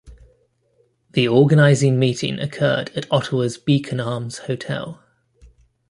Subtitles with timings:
[1.11, 4.99] The organizing meeting occurred at Ottawa's Beacon Arms Hotel.